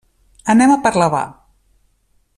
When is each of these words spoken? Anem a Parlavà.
Anem 0.53 0.73
a 0.75 0.79
Parlavà. 0.87 1.21